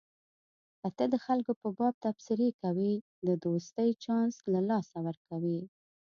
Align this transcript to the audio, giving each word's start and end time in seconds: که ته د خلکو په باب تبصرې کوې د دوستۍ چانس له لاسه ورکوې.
که 0.79 0.87
ته 0.97 1.05
د 1.13 1.15
خلکو 1.25 1.51
په 1.61 1.67
باب 1.77 1.93
تبصرې 2.05 2.49
کوې 2.61 2.93
د 3.27 3.29
دوستۍ 3.43 3.89
چانس 4.03 4.35
له 4.53 4.59
لاسه 4.69 4.97
ورکوې. 5.07 5.59